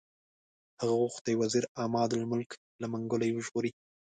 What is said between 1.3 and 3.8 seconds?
وزیر عمادالملک له منګولو یې وژغوري.